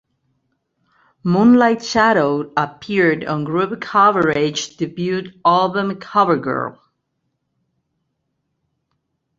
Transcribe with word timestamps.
"Moonlight 1.23 1.83
Shadow" 1.85 2.51
appeared 2.57 3.23
on 3.23 3.43
Groove 3.43 3.79
Coverage's 3.79 4.75
debut 4.75 5.31
album, 5.45 5.91
"Covergirl". 5.97 6.79